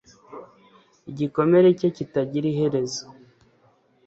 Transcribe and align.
Igikomere 1.11 1.67
cye 1.79 1.89
kitagira 1.97 2.45
iherezo 2.51 3.03